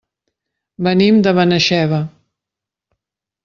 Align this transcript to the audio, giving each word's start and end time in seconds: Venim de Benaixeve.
Venim 0.87 1.21
de 1.27 1.35
Benaixeve. 1.41 2.03